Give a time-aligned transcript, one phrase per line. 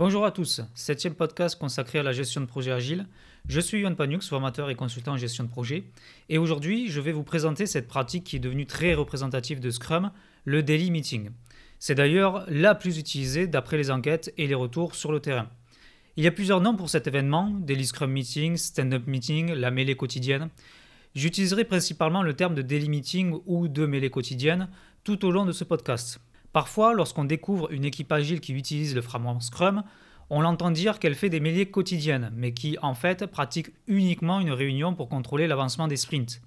[0.00, 3.06] Bonjour à tous, septième podcast consacré à la gestion de projet agile.
[3.50, 5.84] Je suis Yohan Panux, formateur et consultant en gestion de projet,
[6.30, 10.10] et aujourd'hui je vais vous présenter cette pratique qui est devenue très représentative de Scrum,
[10.46, 11.28] le Daily Meeting.
[11.78, 15.50] C'est d'ailleurs la plus utilisée d'après les enquêtes et les retours sur le terrain.
[16.16, 19.96] Il y a plusieurs noms pour cet événement, Daily Scrum Meeting, Stand-up Meeting, la mêlée
[19.96, 20.48] quotidienne.
[21.14, 24.70] J'utiliserai principalement le terme de Daily Meeting ou de mêlée quotidienne
[25.04, 26.20] tout au long de ce podcast.
[26.52, 29.84] Parfois, lorsqu'on découvre une équipe agile qui utilise le framework Scrum,
[30.30, 34.52] on l'entend dire qu'elle fait des mêlées quotidiennes, mais qui en fait pratique uniquement une
[34.52, 36.40] réunion pour contrôler l'avancement des sprints.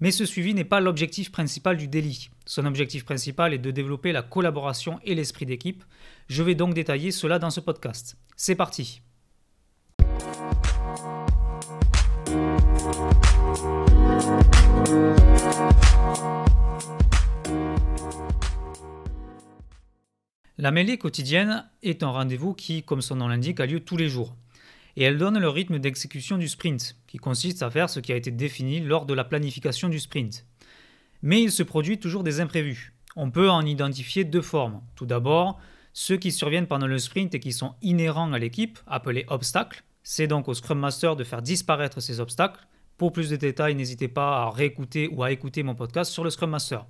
[0.00, 2.30] Mais ce suivi n'est pas l'objectif principal du délit.
[2.46, 5.82] Son objectif principal est de développer la collaboration et l'esprit d'équipe.
[6.28, 8.16] Je vais donc détailler cela dans ce podcast.
[8.36, 9.02] C'est parti.
[20.60, 24.08] La mêlée quotidienne est un rendez-vous qui, comme son nom l'indique, a lieu tous les
[24.08, 24.34] jours.
[24.96, 28.16] Et elle donne le rythme d'exécution du sprint, qui consiste à faire ce qui a
[28.16, 30.44] été défini lors de la planification du sprint.
[31.22, 32.92] Mais il se produit toujours des imprévus.
[33.14, 34.82] On peut en identifier deux formes.
[34.96, 35.60] Tout d'abord,
[35.92, 39.84] ceux qui surviennent pendant le sprint et qui sont inhérents à l'équipe, appelés obstacles.
[40.02, 42.66] C'est donc au Scrum Master de faire disparaître ces obstacles.
[42.96, 46.30] Pour plus de détails, n'hésitez pas à réécouter ou à écouter mon podcast sur le
[46.30, 46.84] Scrum Master.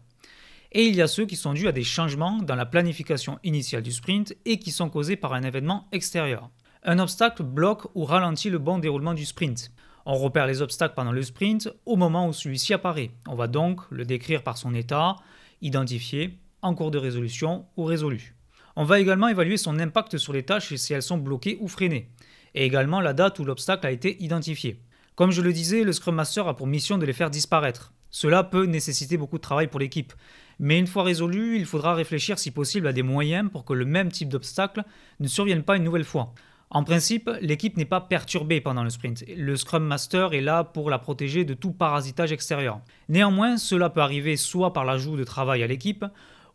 [0.72, 3.82] Et il y a ceux qui sont dus à des changements dans la planification initiale
[3.82, 6.50] du sprint et qui sont causés par un événement extérieur.
[6.82, 9.72] Un obstacle bloque ou ralentit le bon déroulement du sprint.
[10.04, 13.10] On repère les obstacles pendant le sprint au moment où celui-ci apparaît.
[13.26, 15.16] On va donc le décrire par son état,
[15.62, 18.34] identifié, en cours de résolution ou résolu.
[18.76, 21.68] On va également évaluer son impact sur les tâches et si elles sont bloquées ou
[21.68, 22.10] freinées,
[22.54, 24.80] et également la date où l'obstacle a été identifié.
[25.14, 27.92] Comme je le disais, le Scrum Master a pour mission de les faire disparaître.
[28.10, 30.12] Cela peut nécessiter beaucoup de travail pour l'équipe,
[30.58, 33.84] mais une fois résolu, il faudra réfléchir si possible à des moyens pour que le
[33.84, 34.84] même type d'obstacle
[35.20, 36.34] ne survienne pas une nouvelle fois.
[36.70, 39.24] En principe, l'équipe n'est pas perturbée pendant le sprint.
[39.34, 42.80] Le Scrum Master est là pour la protéger de tout parasitage extérieur.
[43.08, 46.04] Néanmoins, cela peut arriver soit par l'ajout de travail à l'équipe,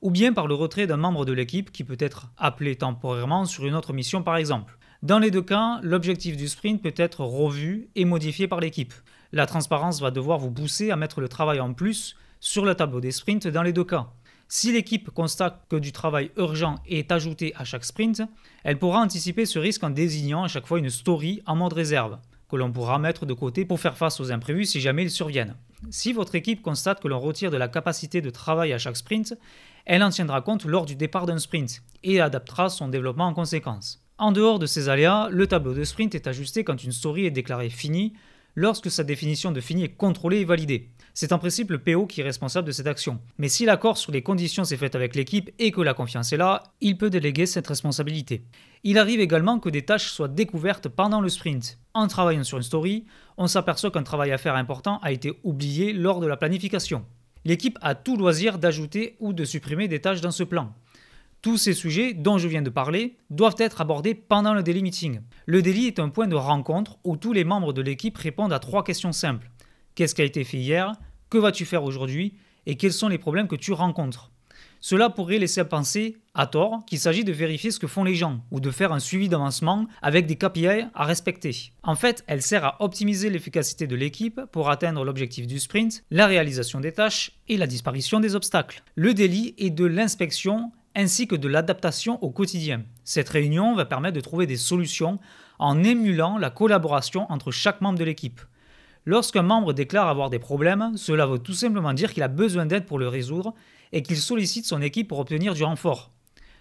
[0.02, 3.66] ou bien par le retrait d'un membre de l'équipe qui peut être appelé temporairement sur
[3.66, 4.78] une autre mission par exemple.
[5.02, 8.94] Dans les deux cas, l'objectif du sprint peut être revu et modifié par l'équipe.
[9.36, 13.02] La transparence va devoir vous pousser à mettre le travail en plus sur le tableau
[13.02, 14.12] des sprints dans les deux cas.
[14.48, 18.22] Si l'équipe constate que du travail urgent est ajouté à chaque sprint,
[18.64, 22.20] elle pourra anticiper ce risque en désignant à chaque fois une story en mode réserve,
[22.48, 25.56] que l'on pourra mettre de côté pour faire face aux imprévus si jamais ils surviennent.
[25.90, 29.36] Si votre équipe constate que l'on retire de la capacité de travail à chaque sprint,
[29.86, 34.06] elle en tiendra compte lors du départ d'un sprint et adaptera son développement en conséquence.
[34.20, 37.32] En dehors de ces aléas, le tableau de sprint est ajusté quand une story est
[37.32, 38.14] déclarée finie
[38.56, 40.90] lorsque sa définition de fini est contrôlée et validée.
[41.14, 43.20] C'est en principe le PO qui est responsable de cette action.
[43.38, 46.38] Mais si l'accord sur les conditions s'est fait avec l'équipe et que la confiance est
[46.38, 48.46] là, il peut déléguer cette responsabilité.
[48.84, 51.80] Il arrive également que des tâches soient découvertes pendant le sprint.
[51.94, 53.06] En travaillant sur une story,
[53.38, 57.06] on s'aperçoit qu'un travail à faire important a été oublié lors de la planification.
[57.46, 60.74] L'équipe a tout loisir d'ajouter ou de supprimer des tâches dans ce plan.
[61.44, 65.20] Tous ces sujets dont je viens de parler doivent être abordés pendant le daily meeting.
[65.46, 68.60] Le daily est un point de rencontre où tous les membres de l'équipe répondent à
[68.60, 69.52] trois questions simples.
[69.94, 70.94] Qu'est-ce qui a été fait hier?
[71.30, 72.36] Que vas-tu faire aujourd'hui?
[72.66, 74.32] Et quels sont les problèmes que tu rencontres?
[74.80, 78.46] Cela pourrait laisser penser, à tort, qu'il s'agit de vérifier ce que font les gens
[78.50, 81.74] ou de faire un suivi d'avancement avec des KPI à respecter.
[81.84, 86.26] En fait, elle sert à optimiser l'efficacité de l'équipe pour atteindre l'objectif du sprint, la
[86.26, 88.82] réalisation des tâches et la disparition des obstacles.
[88.96, 92.84] Le délit est de l'inspection ainsi que de l'adaptation au quotidien.
[93.04, 95.20] Cette réunion va permettre de trouver des solutions
[95.60, 98.42] en émulant la collaboration entre chaque membre de l'équipe.
[99.06, 102.86] Lorsqu'un membre déclare avoir des problèmes, cela veut tout simplement dire qu'il a besoin d'aide
[102.86, 103.54] pour le résoudre
[103.92, 106.12] et qu'il sollicite son équipe pour obtenir du renfort.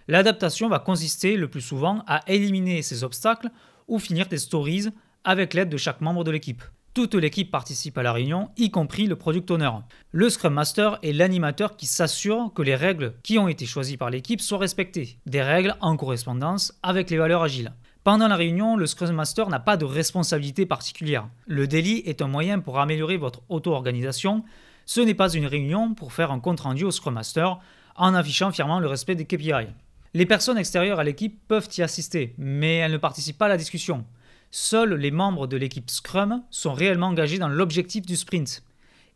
[0.07, 3.49] L'adaptation va consister le plus souvent à éliminer ces obstacles
[3.87, 4.89] ou finir des stories
[5.23, 6.63] avec l'aide de chaque membre de l'équipe.
[6.93, 9.71] Toute l'équipe participe à la réunion, y compris le product owner.
[10.11, 14.11] Le Scrum Master est l'animateur qui s'assure que les règles qui ont été choisies par
[14.11, 17.73] l'équipe soient respectées, des règles en correspondance avec les valeurs agiles.
[18.03, 21.27] Pendant la réunion, le Scrum Master n'a pas de responsabilité particulière.
[21.47, 24.43] Le daily est un moyen pour améliorer votre auto-organisation.
[24.85, 27.57] Ce n'est pas une réunion pour faire un compte-rendu au Scrum Master
[27.95, 29.65] en affichant fièrement le respect des KPI.
[30.13, 33.57] Les personnes extérieures à l'équipe peuvent y assister, mais elles ne participent pas à la
[33.57, 34.05] discussion.
[34.55, 38.61] Seuls les membres de l'équipe Scrum sont réellement engagés dans l'objectif du sprint.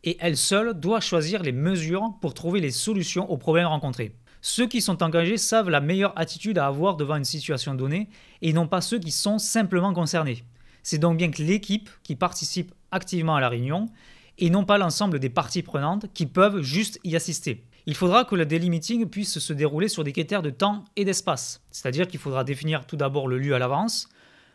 [0.02, 4.16] Et elles seules doivent choisir les mesures pour trouver les solutions aux problèmes rencontrés.
[4.40, 8.08] Ceux qui sont engagés savent la meilleure attitude à avoir devant une situation donnée
[8.42, 10.42] et non pas ceux qui sont simplement concernés.
[10.82, 13.86] C'est donc bien que l'équipe qui participe activement à la réunion
[14.38, 17.62] et non pas l'ensemble des parties prenantes qui peuvent juste y assister.
[17.86, 21.04] Il faudra que le daily meeting puisse se dérouler sur des critères de temps et
[21.04, 24.08] d'espace, c'est-à-dire qu'il faudra définir tout d'abord le lieu à l'avance,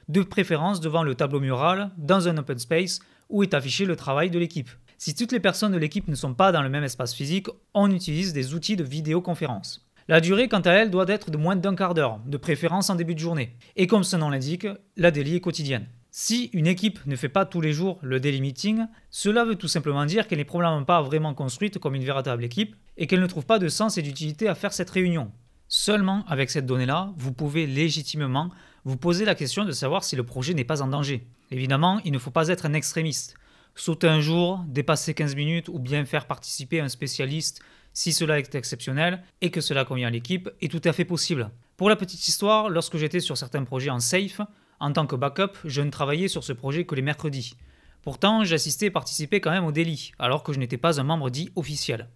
[0.09, 4.29] de préférence devant le tableau mural, dans un open space où est affiché le travail
[4.29, 4.69] de l'équipe.
[4.97, 7.91] Si toutes les personnes de l'équipe ne sont pas dans le même espace physique, on
[7.91, 9.89] utilise des outils de vidéoconférence.
[10.07, 12.95] La durée, quant à elle, doit être de moins d'un quart d'heure, de préférence en
[12.95, 13.55] début de journée.
[13.75, 14.67] Et comme son nom l'indique,
[14.97, 15.87] la daily est quotidienne.
[16.11, 19.67] Si une équipe ne fait pas tous les jours le daily meeting, cela veut tout
[19.67, 23.27] simplement dire qu'elle n'est probablement pas vraiment construite comme une véritable équipe et qu'elle ne
[23.27, 25.31] trouve pas de sens et d'utilité à faire cette réunion.
[25.67, 28.51] Seulement avec cette donnée-là, vous pouvez légitimement
[28.85, 31.25] vous poser la question de savoir si le projet n'est pas en danger.
[31.51, 33.35] Évidemment, il ne faut pas être un extrémiste.
[33.75, 37.61] Sauter un jour, dépasser 15 minutes ou bien faire participer un spécialiste
[37.93, 41.49] si cela est exceptionnel et que cela convient à l'équipe est tout à fait possible.
[41.77, 44.41] Pour la petite histoire, lorsque j'étais sur certains projets en safe,
[44.79, 47.55] en tant que backup, je ne travaillais sur ce projet que les mercredis.
[48.01, 51.29] Pourtant, j'assistais et participais quand même au délit, alors que je n'étais pas un membre
[51.29, 52.09] dit officiel.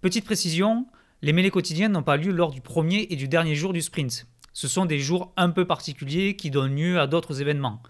[0.00, 0.86] Petite précision,
[1.20, 4.26] les mêlées quotidiennes n'ont pas lieu lors du premier et du dernier jour du sprint.
[4.54, 7.82] Ce sont des jours un peu particuliers qui donnent lieu à d'autres événements.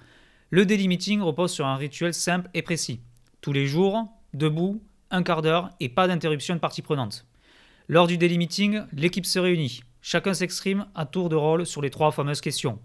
[0.49, 3.00] Le daily meeting repose sur un rituel simple et précis.
[3.43, 7.26] Tous les jours, debout, un quart d'heure et pas d'interruption de partie prenante.
[7.87, 9.82] Lors du daily meeting, l'équipe se réunit.
[10.00, 12.78] Chacun s'exprime à tour de rôle sur les trois fameuses questions.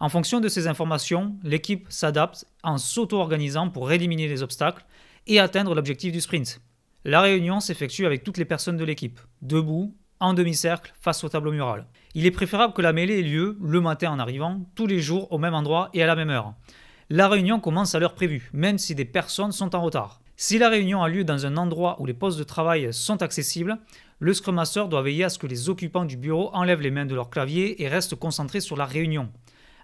[0.00, 4.84] En fonction de ces informations, l'équipe s'adapte en s'auto-organisant pour éliminer les obstacles
[5.26, 6.60] et atteindre l'objectif du sprint.
[7.06, 11.52] La réunion s'effectue avec toutes les personnes de l'équipe, debout, en demi-cercle, face au tableau
[11.52, 11.86] mural.
[12.16, 15.32] Il est préférable que la mêlée ait lieu le matin en arrivant, tous les jours
[15.32, 16.54] au même endroit et à la même heure.
[17.10, 20.20] La réunion commence à l'heure prévue, même si des personnes sont en retard.
[20.36, 23.78] Si la réunion a lieu dans un endroit où les postes de travail sont accessibles,
[24.20, 27.04] le Scrum Master doit veiller à ce que les occupants du bureau enlèvent les mains
[27.04, 29.28] de leur clavier et restent concentrés sur la réunion.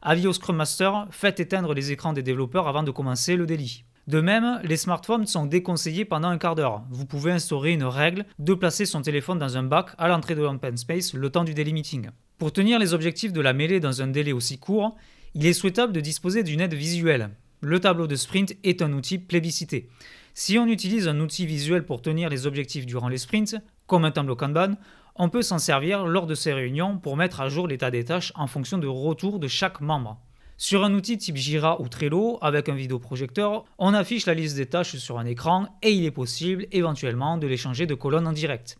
[0.00, 3.84] Avis au Scrum Master, faites éteindre les écrans des développeurs avant de commencer le délit.
[4.10, 6.82] De même, les smartphones sont déconseillés pendant un quart d'heure.
[6.90, 10.42] Vous pouvez instaurer une règle de placer son téléphone dans un bac à l'entrée de
[10.42, 12.08] l'open space le temps du daily meeting.
[12.36, 14.96] Pour tenir les objectifs de la mêlée dans un délai aussi court,
[15.34, 17.30] il est souhaitable de disposer d'une aide visuelle.
[17.60, 19.88] Le tableau de sprint est un outil plébiscité.
[20.34, 23.54] Si on utilise un outil visuel pour tenir les objectifs durant les sprints,
[23.86, 24.74] comme un tableau Kanban,
[25.14, 28.32] on peut s'en servir lors de ces réunions pour mettre à jour l'état des tâches
[28.34, 30.18] en fonction de retour de chaque membre.
[30.62, 34.66] Sur un outil type Jira ou Trello, avec un vidéoprojecteur, on affiche la liste des
[34.66, 38.34] tâches sur un écran et il est possible éventuellement de les changer de colonne en
[38.34, 38.76] direct.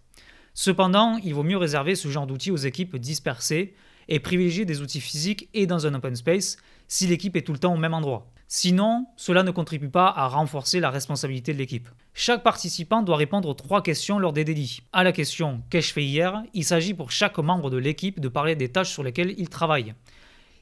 [0.53, 3.73] Cependant, il vaut mieux réserver ce genre d'outils aux équipes dispersées
[4.09, 7.59] et privilégier des outils physiques et dans un open space si l'équipe est tout le
[7.59, 8.27] temps au même endroit.
[8.47, 11.89] Sinon, cela ne contribue pas à renforcer la responsabilité de l'équipe.
[12.13, 14.83] Chaque participant doit répondre aux trois questions lors des délits.
[14.93, 16.43] À la question Qu'ai-je fait hier?
[16.53, 19.95] Il s'agit pour chaque membre de l'équipe de parler des tâches sur lesquelles il travaille.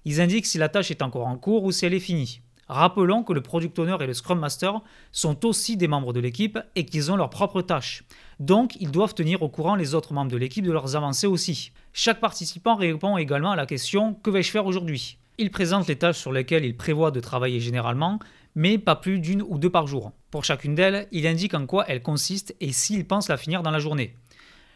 [0.05, 2.41] Ils indiquent si la tâche est encore en cours ou si elle est finie.
[2.69, 4.81] Rappelons que le Product Owner et le Scrum Master
[5.11, 8.05] sont aussi des membres de l'équipe et qu'ils ont leurs propres tâches.
[8.41, 11.73] Donc, ils doivent tenir au courant les autres membres de l'équipe de leurs avancées aussi.
[11.95, 15.17] Chaque participant répond également à la question Que vais-je faire aujourd'hui?
[15.39, 18.19] Il présente les tâches sur lesquelles il prévoit de travailler généralement,
[18.55, 20.13] mais pas plus d'une ou deux par jour.
[20.31, 23.71] Pour chacune d'elles, il indique en quoi elle consiste et s'il pense la finir dans
[23.71, 24.15] la journée.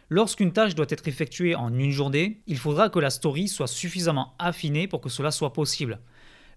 [0.09, 4.35] Lorsqu'une tâche doit être effectuée en une journée, il faudra que la story soit suffisamment
[4.39, 5.99] affinée pour que cela soit possible.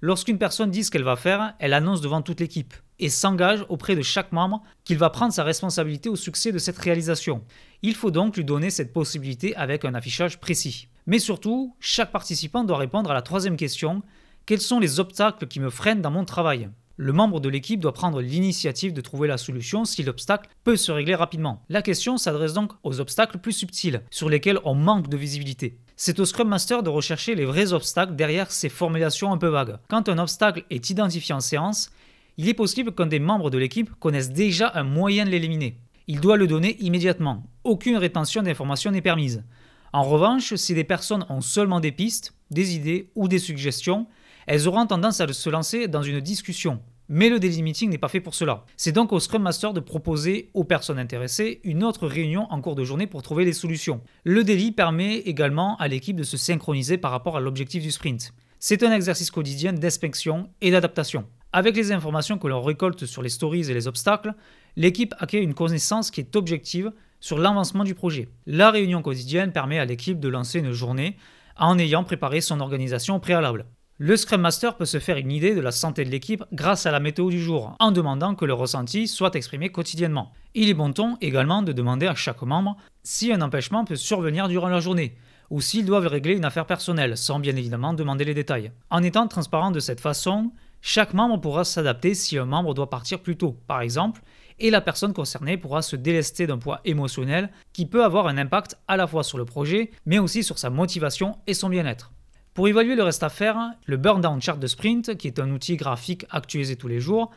[0.03, 3.97] Lorsqu'une personne dit ce qu'elle va faire, elle annonce devant toute l'équipe et s'engage auprès
[3.97, 7.43] de chaque membre qu'il va prendre sa responsabilité au succès de cette réalisation.
[7.83, 10.89] Il faut donc lui donner cette possibilité avec un affichage précis.
[11.07, 14.03] Mais surtout, chaque participant doit répondre à la troisième question
[14.45, 16.71] quels sont les obstacles qui me freinent dans mon travail?
[16.99, 20.91] Le membre de l'équipe doit prendre l'initiative de trouver la solution si l'obstacle peut se
[20.91, 21.63] régler rapidement.
[21.69, 25.77] La question s'adresse donc aux obstacles plus subtils, sur lesquels on manque de visibilité.
[25.97, 29.77] C'est au Scrum Master de rechercher les vrais obstacles derrière ces formulations un peu vagues.
[29.89, 31.91] Quand un obstacle est identifié en séance,
[32.39, 35.79] il est possible qu'un des membres de l'équipe connaisse déjà un moyen de l'éliminer.
[36.07, 37.43] Il doit le donner immédiatement.
[37.63, 39.45] Aucune rétention d'informations n'est permise.
[39.93, 44.07] En revanche, si des personnes ont seulement des pistes, des idées ou des suggestions,
[44.47, 46.81] elles auront tendance à se lancer dans une discussion.
[47.09, 48.65] Mais le daily meeting n'est pas fait pour cela.
[48.77, 52.75] C'est donc au Scrum Master de proposer aux personnes intéressées une autre réunion en cours
[52.75, 54.01] de journée pour trouver les solutions.
[54.25, 58.33] Le daily permet également à l'équipe de se synchroniser par rapport à l'objectif du sprint.
[58.59, 61.27] C'est un exercice quotidien d'inspection et d'adaptation.
[61.53, 64.35] Avec les informations que l'on récolte sur les stories et les obstacles,
[64.75, 68.29] l'équipe acquiert une connaissance qui est objective sur l'avancement du projet.
[68.47, 71.17] La réunion quotidienne permet à l'équipe de lancer une journée
[71.57, 73.67] en ayant préparé son organisation préalable.
[73.99, 76.91] Le Scrum Master peut se faire une idée de la santé de l'équipe grâce à
[76.91, 80.35] la météo du jour, en demandant que le ressenti soit exprimé quotidiennement.
[80.55, 84.49] Il est bon ton également de demander à chaque membre si un empêchement peut survenir
[84.49, 85.17] durant la journée,
[85.49, 88.71] ou s'ils doivent régler une affaire personnelle, sans bien évidemment demander les détails.
[88.91, 93.21] En étant transparent de cette façon, chaque membre pourra s'adapter si un membre doit partir
[93.21, 94.21] plus tôt, par exemple,
[94.59, 98.77] et la personne concernée pourra se délester d'un poids émotionnel qui peut avoir un impact
[98.89, 102.13] à la fois sur le projet, mais aussi sur sa motivation et son bien-être.
[102.57, 105.51] Pour évaluer le reste à faire, le Burn Down Chart de Sprint, qui est un
[105.51, 107.31] outil graphique actualisé tous les jours,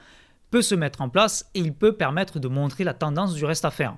[0.49, 3.65] peut se mettre en place et il peut permettre de montrer la tendance du reste
[3.65, 3.97] à faire.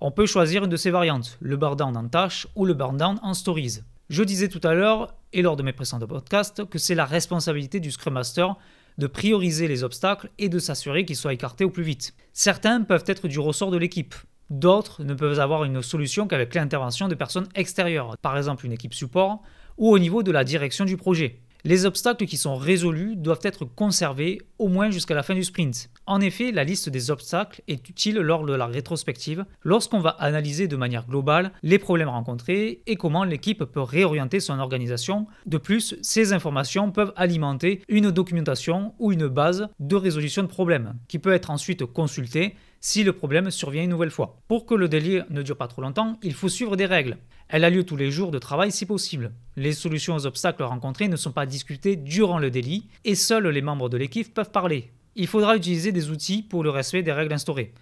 [0.00, 2.96] On peut choisir une de ces variantes, le burn down en tâches ou le burn
[2.96, 3.80] down en stories.
[4.08, 7.78] Je disais tout à l'heure, et lors de mes précédents podcasts, que c'est la responsabilité
[7.78, 8.56] du Scrum Master
[8.96, 12.14] de prioriser les obstacles et de s'assurer qu'ils soient écartés au plus vite.
[12.32, 14.14] Certains peuvent être du ressort de l'équipe.
[14.48, 18.94] D'autres ne peuvent avoir une solution qu'avec l'intervention de personnes extérieures, par exemple une équipe
[18.94, 19.42] support,
[19.76, 21.40] ou au niveau de la direction du projet.
[21.64, 25.90] Les obstacles qui sont résolus doivent être conservés au moins jusqu'à la fin du sprint.
[26.06, 30.68] En effet, la liste des obstacles est utile lors de la rétrospective, lorsqu'on va analyser
[30.68, 35.26] de manière globale les problèmes rencontrés et comment l'équipe peut réorienter son organisation.
[35.46, 40.94] De plus, ces informations peuvent alimenter une documentation ou une base de résolution de problèmes,
[41.08, 44.42] qui peut être ensuite consultée si le problème survient une nouvelle fois.
[44.46, 47.16] Pour que le délire ne dure pas trop longtemps, il faut suivre des règles.
[47.48, 49.32] Elle a lieu tous les jours de travail si possible.
[49.56, 53.62] Les solutions aux obstacles rencontrés ne sont pas discutées durant le délit et seuls les
[53.62, 54.92] membres de l'équipe peuvent parler.
[55.16, 57.72] Il faudra utiliser des outils pour le respect des règles instaurées,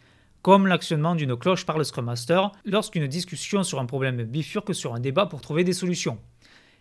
[0.43, 4.95] comme l'actionnement d'une cloche par le Scrum Master lorsqu'une discussion sur un problème bifurque sur
[4.95, 6.19] un débat pour trouver des solutions.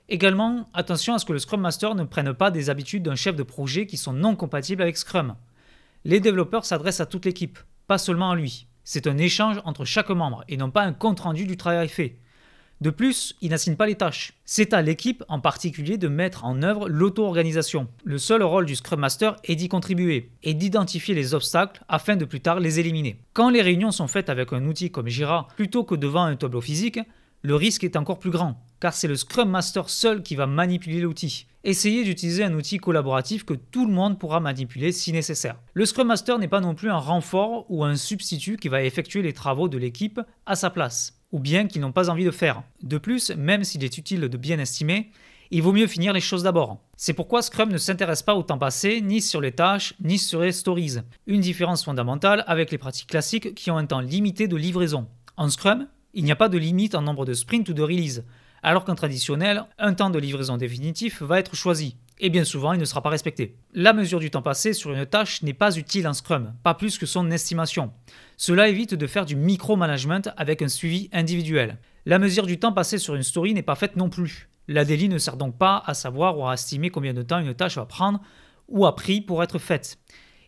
[0.09, 3.37] Également, attention à ce que le Scrum Master ne prenne pas des habitudes d'un chef
[3.37, 5.35] de projet qui sont non compatibles avec Scrum.
[6.03, 8.67] Les développeurs s'adressent à toute l'équipe, pas seulement à lui.
[8.83, 12.17] C'est un échange entre chaque membre et non pas un compte-rendu du travail fait.
[12.81, 14.33] De plus, il n'assigne pas les tâches.
[14.43, 17.87] C'est à l'équipe en particulier de mettre en œuvre l'auto-organisation.
[18.03, 22.25] Le seul rôle du Scrum Master est d'y contribuer et d'identifier les obstacles afin de
[22.25, 23.19] plus tard les éliminer.
[23.33, 26.59] Quand les réunions sont faites avec un outil comme Jira plutôt que devant un tableau
[26.59, 26.99] physique,
[27.43, 31.01] le risque est encore plus grand, car c'est le Scrum Master seul qui va manipuler
[31.01, 31.45] l'outil.
[31.63, 35.59] Essayez d'utiliser un outil collaboratif que tout le monde pourra manipuler si nécessaire.
[35.75, 39.21] Le Scrum Master n'est pas non plus un renfort ou un substitut qui va effectuer
[39.21, 42.63] les travaux de l'équipe à sa place ou bien qu'ils n'ont pas envie de faire.
[42.83, 45.11] De plus, même s'il est utile de bien estimer,
[45.53, 46.79] il vaut mieux finir les choses d'abord.
[46.95, 50.41] C'est pourquoi Scrum ne s'intéresse pas au temps passé, ni sur les tâches, ni sur
[50.41, 50.99] les stories.
[51.27, 55.07] Une différence fondamentale avec les pratiques classiques qui ont un temps limité de livraison.
[55.35, 58.23] En Scrum, il n'y a pas de limite en nombre de sprints ou de releases,
[58.63, 62.79] alors qu'en traditionnel, un temps de livraison définitif va être choisi et bien souvent il
[62.79, 63.57] ne sera pas respecté.
[63.73, 66.97] La mesure du temps passé sur une tâche n'est pas utile en Scrum, pas plus
[66.97, 67.91] que son estimation.
[68.37, 71.79] Cela évite de faire du micromanagement avec un suivi individuel.
[72.05, 74.49] La mesure du temps passé sur une story n'est pas faite non plus.
[74.67, 77.53] La daily ne sert donc pas à savoir ou à estimer combien de temps une
[77.53, 78.21] tâche va prendre
[78.67, 79.97] ou a pris pour être faite.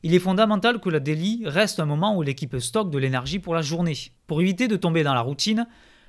[0.03, 3.55] Il est fondamental que la daily reste un moment où l'équipe stocke de l'énergie pour
[3.55, 3.97] la journée.
[4.27, 5.65] Pour éviter de tomber dans la routine,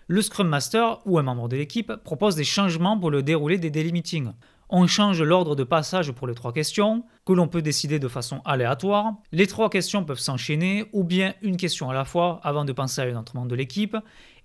[0.07, 3.71] le Scrum Master ou un membre de l'équipe propose des changements pour le déroulé des
[3.71, 4.33] daily meetings.
[4.71, 8.41] On change l'ordre de passage pour les trois questions, que l'on peut décider de façon
[8.47, 9.13] aléatoire.
[9.31, 13.03] Les trois questions peuvent s'enchaîner, ou bien une question à la fois avant de penser
[13.03, 13.97] à un autre membre de l'équipe,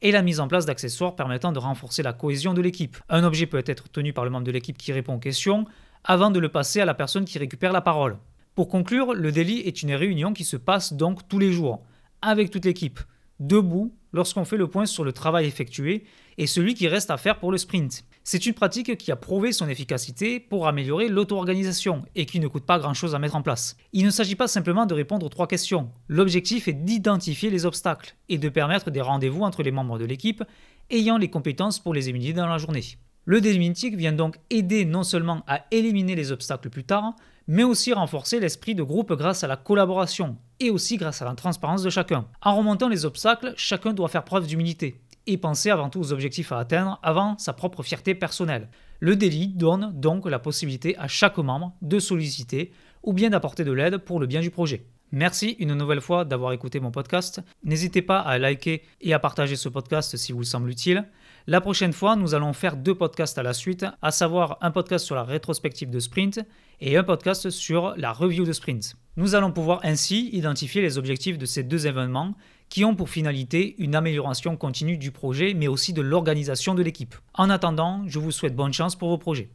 [0.01, 2.97] et la mise en place d'accessoires permettant de renforcer la cohésion de l'équipe.
[3.07, 5.65] Un objet peut être tenu par le membre de l'équipe qui répond aux questions,
[6.03, 8.17] avant de le passer à la personne qui récupère la parole.
[8.55, 11.81] Pour conclure, le délit est une réunion qui se passe donc tous les jours,
[12.21, 12.99] avec toute l'équipe,
[13.39, 16.03] debout, lorsqu'on fait le point sur le travail effectué
[16.37, 18.03] et celui qui reste à faire pour le sprint.
[18.23, 22.65] C'est une pratique qui a prouvé son efficacité pour améliorer l'auto-organisation et qui ne coûte
[22.65, 23.75] pas grand-chose à mettre en place.
[23.93, 25.89] Il ne s'agit pas simplement de répondre aux trois questions.
[26.07, 30.43] L'objectif est d'identifier les obstacles et de permettre des rendez-vous entre les membres de l'équipe
[30.91, 32.83] ayant les compétences pour les éliminer dans la journée.
[33.25, 37.15] Le Delimintic vient donc aider non seulement à éliminer les obstacles plus tard,
[37.47, 41.35] mais aussi renforcer l'esprit de groupe grâce à la collaboration et aussi grâce à la
[41.35, 42.27] transparence de chacun.
[42.41, 46.51] En remontant les obstacles, chacun doit faire preuve d'humilité et penser avant tout aux objectifs
[46.51, 48.67] à atteindre avant sa propre fierté personnelle.
[48.99, 52.71] Le délit donne donc la possibilité à chaque membre de solliciter
[53.03, 54.85] ou bien d'apporter de l'aide pour le bien du projet.
[55.11, 57.41] Merci une nouvelle fois d'avoir écouté mon podcast.
[57.63, 61.05] N'hésitez pas à liker et à partager ce podcast si vous semble utile.
[61.47, 65.05] La prochaine fois, nous allons faire deux podcasts à la suite, à savoir un podcast
[65.05, 66.41] sur la rétrospective de sprint
[66.79, 68.95] et un podcast sur la review de sprint.
[69.15, 72.35] Nous allons pouvoir ainsi identifier les objectifs de ces deux événements
[72.69, 77.15] qui ont pour finalité une amélioration continue du projet mais aussi de l'organisation de l'équipe.
[77.33, 79.49] En attendant, je vous souhaite bonne chance pour vos projets.